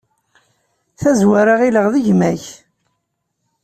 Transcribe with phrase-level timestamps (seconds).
[0.99, 2.43] Tazwara ɣilleɣ d gma-k.